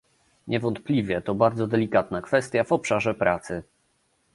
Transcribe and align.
Niewątpliwie 0.47 1.21
to 1.21 1.35
bardzo 1.35 1.67
delikatna 1.67 2.21
kwestia 2.21 2.63
w 2.63 2.71
obszarze 2.71 3.13
pracy 3.15 3.63